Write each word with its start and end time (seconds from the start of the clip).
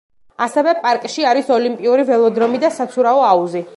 ასევე 0.45 0.71
პარკში 0.85 1.27
არის 1.33 1.51
ოლიმპიური 1.57 2.07
ველოდრომი 2.09 2.63
და 2.65 2.73
საცურაო 2.79 3.23
აუზი. 3.29 3.63